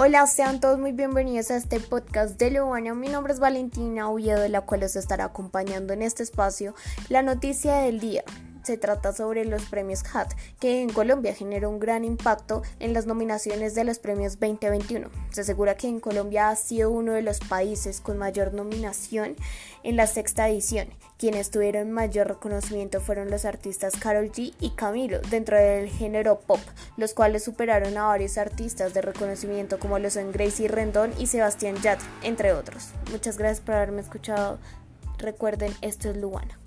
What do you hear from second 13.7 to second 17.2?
de los premios 2021. Se asegura que en Colombia ha sido uno